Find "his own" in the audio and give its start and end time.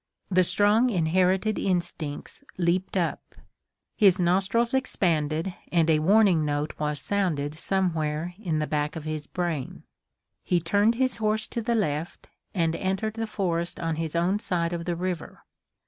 13.97-14.39